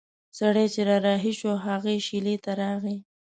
سړی 0.37 0.65
چې 0.73 0.81
را 0.87 0.97
رهي 1.05 1.33
شو 1.39 1.51
هغې 1.65 1.95
شېلې 2.07 2.35
ته 2.43 2.51
راغی. 2.61 2.97